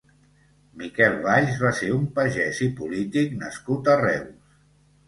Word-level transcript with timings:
Miquel 0.81 1.17
Valls 1.27 1.61
va 1.65 1.73
ser 1.81 1.91
un 1.99 2.09
pagès 2.17 2.63
i 2.69 2.71
polític 2.81 3.39
nascut 3.45 3.97
a 3.97 4.01
Reus. 4.07 4.61